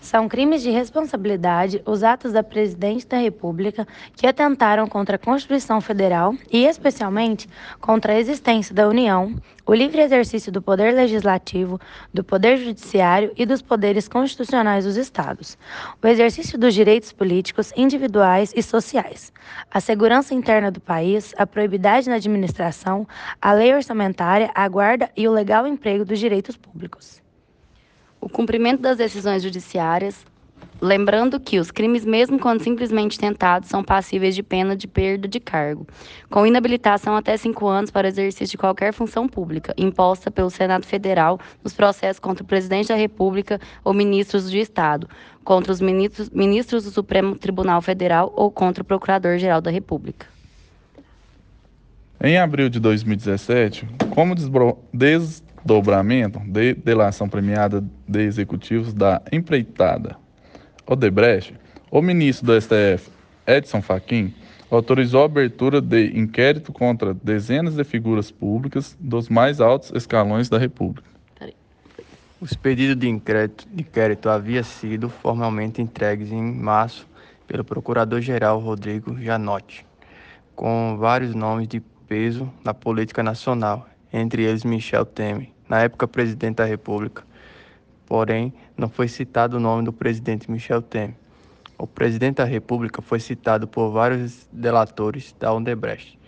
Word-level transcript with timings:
São 0.00 0.28
crimes 0.28 0.62
de 0.62 0.70
responsabilidade 0.70 1.82
os 1.84 2.04
atos 2.04 2.32
da 2.32 2.42
Presidente 2.42 3.06
da 3.06 3.16
República 3.16 3.86
que 4.14 4.26
atentaram 4.26 4.86
contra 4.86 5.16
a 5.16 5.18
Constituição 5.18 5.80
Federal 5.80 6.34
e, 6.52 6.64
especialmente, 6.64 7.48
contra 7.80 8.12
a 8.12 8.18
existência 8.18 8.74
da 8.74 8.88
União, 8.88 9.34
o 9.66 9.74
livre 9.74 10.00
exercício 10.00 10.52
do 10.52 10.62
poder 10.62 10.94
legislativo, 10.94 11.80
do 12.14 12.22
poder 12.22 12.56
judiciário 12.58 13.32
e 13.36 13.44
dos 13.44 13.62
poderes 13.62 14.06
constitucionais 14.06 14.84
dos 14.84 14.96
Estados, 14.96 15.58
o 16.00 16.06
exercício 16.06 16.58
dos 16.58 16.72
direitos 16.72 17.12
políticos 17.12 17.72
individuais 17.76 18.52
e 18.54 18.62
sociais, 18.62 19.32
a 19.70 19.80
segurança 19.80 20.34
interna 20.34 20.70
do 20.70 20.80
país, 20.80 21.34
a 21.36 21.46
proibidade 21.46 22.08
na 22.08 22.16
administração, 22.16 23.08
a 23.42 23.52
lei 23.52 23.74
orçamentária, 23.74 24.50
a 24.54 24.68
guarda 24.68 25.10
e 25.16 25.26
o 25.26 25.32
legal 25.32 25.66
emprego 25.66 26.04
dos 26.04 26.18
direitos 26.18 26.56
públicos 26.56 27.25
o 28.20 28.28
cumprimento 28.28 28.82
das 28.82 28.96
decisões 28.96 29.42
judiciárias, 29.42 30.24
lembrando 30.80 31.40
que 31.40 31.58
os 31.58 31.70
crimes, 31.70 32.04
mesmo 32.04 32.38
quando 32.38 32.62
simplesmente 32.62 33.18
tentados, 33.18 33.68
são 33.68 33.82
passíveis 33.82 34.34
de 34.34 34.42
pena 34.42 34.76
de 34.76 34.86
perda 34.86 35.26
de 35.26 35.40
cargo, 35.40 35.86
com 36.30 36.46
inabilitação 36.46 37.16
até 37.16 37.36
cinco 37.36 37.66
anos 37.66 37.90
para 37.90 38.08
exercício 38.08 38.52
de 38.52 38.58
qualquer 38.58 38.92
função 38.92 39.28
pública, 39.28 39.74
imposta 39.76 40.30
pelo 40.30 40.50
Senado 40.50 40.86
Federal 40.86 41.38
nos 41.62 41.72
processos 41.72 42.20
contra 42.20 42.42
o 42.42 42.46
Presidente 42.46 42.88
da 42.88 42.94
República 42.94 43.60
ou 43.84 43.94
ministros 43.94 44.50
de 44.50 44.58
Estado, 44.58 45.08
contra 45.44 45.72
os 45.72 45.80
ministros, 45.80 46.30
ministros 46.30 46.84
do 46.84 46.90
Supremo 46.90 47.36
Tribunal 47.36 47.80
Federal 47.80 48.32
ou 48.36 48.50
contra 48.50 48.82
o 48.82 48.86
Procurador-Geral 48.86 49.60
da 49.60 49.70
República. 49.70 50.26
Em 52.20 52.38
abril 52.38 52.70
de 52.70 52.80
2017, 52.80 53.86
como 54.10 54.34
des 54.34 55.42
dobramento 55.66 56.38
de 56.46 56.74
delação 56.74 57.28
premiada 57.28 57.84
de 58.06 58.20
executivos 58.20 58.94
da 58.94 59.20
empreitada. 59.32 60.16
Odebrecht, 60.86 61.54
o 61.90 62.00
ministro 62.00 62.46
do 62.46 62.60
STF, 62.60 63.10
Edson 63.46 63.82
Fachin, 63.82 64.32
autorizou 64.70 65.22
a 65.22 65.26
abertura 65.26 65.80
de 65.80 66.18
inquérito 66.18 66.72
contra 66.72 67.12
dezenas 67.12 67.74
de 67.74 67.84
figuras 67.84 68.30
públicas 68.30 68.96
dos 69.00 69.28
mais 69.28 69.60
altos 69.60 69.92
escalões 69.94 70.48
da 70.48 70.58
República. 70.58 71.16
Os 72.38 72.52
pedidos 72.52 72.98
de 72.98 73.08
inquérito, 73.08 73.66
de 73.72 73.82
inquérito 73.82 74.28
haviam 74.28 74.62
sido 74.62 75.08
formalmente 75.08 75.80
entregues 75.80 76.30
em 76.30 76.42
março 76.42 77.08
pelo 77.46 77.64
Procurador-Geral 77.64 78.60
Rodrigo 78.60 79.18
Janotti, 79.18 79.86
com 80.54 80.96
vários 80.98 81.34
nomes 81.34 81.66
de 81.66 81.80
peso 81.80 82.52
na 82.62 82.74
política 82.74 83.22
nacional, 83.22 83.88
entre 84.12 84.42
eles 84.42 84.64
Michel 84.64 85.06
Temer, 85.06 85.48
na 85.68 85.80
época 85.80 86.06
presidente 86.06 86.56
da 86.56 86.64
República. 86.64 87.24
Porém, 88.06 88.52
não 88.76 88.88
foi 88.88 89.08
citado 89.08 89.56
o 89.56 89.60
nome 89.60 89.84
do 89.84 89.92
presidente 89.92 90.50
Michel 90.50 90.82
Temer. 90.82 91.14
O 91.78 91.86
presidente 91.86 92.36
da 92.36 92.44
República 92.44 93.02
foi 93.02 93.20
citado 93.20 93.66
por 93.66 93.90
vários 93.90 94.48
delatores 94.52 95.34
da 95.38 95.52
Odebrecht 95.52 96.18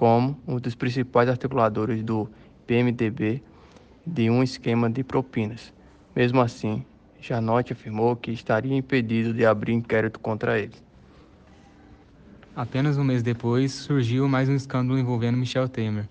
como 0.00 0.34
um 0.48 0.56
dos 0.56 0.74
principais 0.74 1.28
articuladores 1.28 2.02
do 2.02 2.26
PMDB 2.66 3.42
de 4.06 4.30
um 4.30 4.42
esquema 4.42 4.88
de 4.88 5.04
propinas. 5.04 5.74
Mesmo 6.16 6.40
assim, 6.40 6.82
Janotti 7.20 7.74
afirmou 7.74 8.16
que 8.16 8.30
estaria 8.30 8.74
impedido 8.74 9.34
de 9.34 9.44
abrir 9.44 9.74
inquérito 9.74 10.18
contra 10.18 10.58
ele. 10.58 10.74
Apenas 12.56 12.96
um 12.96 13.04
mês 13.04 13.22
depois, 13.22 13.72
surgiu 13.72 14.26
mais 14.26 14.48
um 14.48 14.54
escândalo 14.54 14.98
envolvendo 14.98 15.36
Michel 15.36 15.68
Temer. 15.68 16.08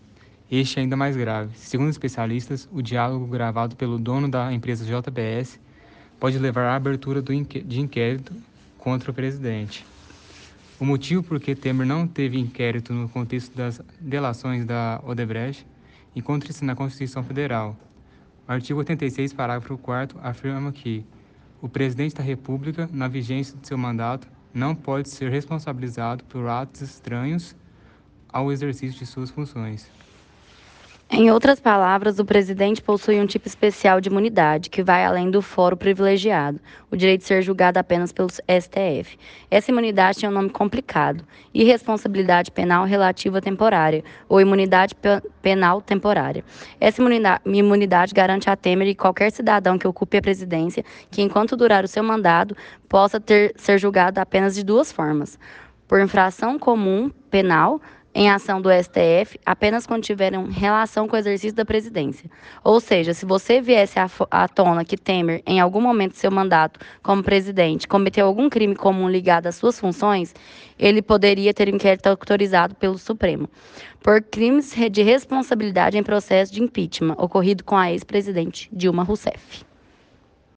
Este 0.51 0.79
é 0.79 0.81
ainda 0.81 0.97
mais 0.97 1.15
grave. 1.15 1.55
Segundo 1.55 1.91
especialistas, 1.91 2.67
o 2.71 2.81
diálogo 2.81 3.27
gravado 3.27 3.75
pelo 3.75 3.99
dono 3.99 4.27
da 4.27 4.51
empresa 4.51 4.83
JBS 4.83 5.59
pode 6.19 6.39
levar 6.39 6.63
à 6.63 6.75
abertura 6.75 7.21
de 7.21 7.79
inquérito 7.79 8.33
contra 8.79 9.11
o 9.11 9.13
presidente. 9.13 9.85
O 10.79 10.85
motivo 10.85 11.21
por 11.21 11.39
que 11.39 11.53
Temer 11.53 11.85
não 11.85 12.07
teve 12.07 12.39
inquérito 12.39 12.93
no 12.93 13.07
contexto 13.07 13.55
das 13.55 13.79
delações 13.99 14.65
da 14.65 14.99
Odebrecht 15.05 15.67
encontra-se 16.15 16.65
na 16.65 16.75
Constituição 16.75 17.23
Federal. 17.23 17.77
O 18.47 18.51
artigo 18.51 18.79
86, 18.79 19.33
parágrafo 19.33 19.77
4 19.77 20.17
afirma 20.23 20.71
que 20.71 21.05
o 21.61 21.69
presidente 21.69 22.15
da 22.15 22.23
República, 22.23 22.89
na 22.91 23.07
vigência 23.07 23.55
de 23.55 23.67
seu 23.67 23.77
mandato, 23.77 24.27
não 24.51 24.73
pode 24.73 25.09
ser 25.09 25.29
responsabilizado 25.29 26.23
por 26.23 26.47
atos 26.47 26.81
estranhos 26.81 27.55
ao 28.27 28.51
exercício 28.51 28.97
de 28.97 29.05
suas 29.05 29.29
funções. 29.29 29.87
Em 31.11 31.31
outras 31.31 31.59
palavras, 31.59 32.19
o 32.19 32.23
presidente 32.23 32.83
possui 32.83 33.19
um 33.19 33.25
tipo 33.25 33.47
especial 33.47 33.99
de 33.99 34.09
imunidade, 34.09 34.69
que 34.69 34.83
vai 34.83 35.03
além 35.03 35.31
do 35.31 35.41
foro 35.41 35.75
privilegiado, 35.75 36.59
o 36.91 36.95
direito 36.95 37.21
de 37.21 37.27
ser 37.27 37.41
julgado 37.41 37.79
apenas 37.79 38.13
pelo 38.13 38.29
STF. 38.29 39.17
Essa 39.49 39.71
imunidade 39.71 40.19
tem 40.19 40.29
um 40.29 40.31
nome 40.31 40.51
complicado: 40.51 41.25
irresponsabilidade 41.51 42.51
penal 42.51 42.85
relativa 42.85 43.41
temporária, 43.41 44.03
ou 44.29 44.39
imunidade 44.39 44.95
penal 45.41 45.81
temporária. 45.81 46.45
Essa 46.79 47.01
imunidade 47.43 48.13
garante 48.13 48.47
a 48.47 48.55
Temer 48.55 48.89
e 48.89 48.95
qualquer 48.95 49.31
cidadão 49.31 49.79
que 49.79 49.87
ocupe 49.87 50.17
a 50.17 50.21
presidência 50.21 50.85
que, 51.09 51.23
enquanto 51.23 51.57
durar 51.57 51.83
o 51.83 51.87
seu 51.87 52.03
mandado, 52.03 52.55
possa 52.87 53.19
ter, 53.19 53.55
ser 53.55 53.79
julgado 53.79 54.19
apenas 54.19 54.53
de 54.53 54.63
duas 54.63 54.91
formas: 54.91 55.39
por 55.87 55.99
infração 55.99 56.59
comum 56.59 57.09
penal 57.31 57.81
em 58.13 58.29
ação 58.29 58.61
do 58.61 58.69
STF 58.71 59.39
apenas 59.45 59.85
quando 59.85 60.03
tiverem 60.03 60.49
relação 60.49 61.07
com 61.07 61.15
o 61.15 61.19
exercício 61.19 61.55
da 61.55 61.65
presidência. 61.65 62.29
Ou 62.63 62.79
seja, 62.79 63.13
se 63.13 63.25
você 63.25 63.61
viesse 63.61 63.99
à 64.31 64.47
tona 64.47 64.83
que 64.83 64.97
Temer, 64.97 65.41
em 65.45 65.59
algum 65.59 65.81
momento 65.81 66.13
do 66.13 66.17
seu 66.17 66.31
mandato 66.31 66.79
como 67.03 67.23
presidente, 67.23 67.87
cometeu 67.87 68.25
algum 68.25 68.49
crime 68.49 68.75
comum 68.75 69.09
ligado 69.09 69.47
às 69.47 69.55
suas 69.55 69.79
funções, 69.79 70.33
ele 70.77 71.01
poderia 71.01 71.53
ter 71.53 71.67
inquérito 71.67 72.07
autorizado 72.07 72.75
pelo 72.75 72.97
Supremo 72.97 73.49
por 74.01 74.21
crimes 74.21 74.73
de 74.91 75.03
responsabilidade 75.03 75.97
em 75.97 76.03
processo 76.03 76.53
de 76.53 76.63
impeachment 76.63 77.15
ocorrido 77.17 77.63
com 77.63 77.75
a 77.75 77.91
ex-presidente 77.91 78.69
Dilma 78.71 79.03
Rousseff. 79.03 79.68